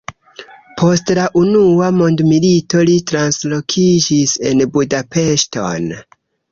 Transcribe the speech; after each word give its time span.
Post 0.79 1.11
la 1.19 1.25
unua 1.41 1.91
mondmilito 1.99 2.83
li 2.91 2.97
translokiĝis 3.13 4.37
en 4.53 4.69
Budapeŝton. 4.79 5.93